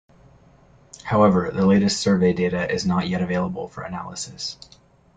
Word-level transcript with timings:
However, 1.03 1.51
the 1.53 1.63
latest 1.67 1.99
survey 1.99 2.33
data 2.33 2.67
is 2.73 2.87
not 2.87 3.07
yet 3.07 3.21
available 3.21 3.67
for 3.67 3.83
analysis. 3.83 4.57